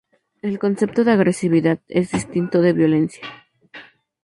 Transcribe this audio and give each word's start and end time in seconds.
El 0.41 0.57
concepto 0.57 1.03
de 1.03 1.11
agresividad 1.11 1.77
es 1.87 2.09
distinto 2.11 2.63
de 2.63 2.73
violencia. 2.73 3.21